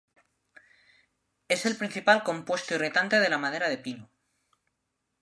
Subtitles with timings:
[1.47, 4.09] Es el principal compuesto irritante de la madera del pino.